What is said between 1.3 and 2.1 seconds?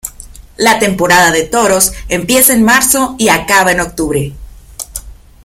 de toros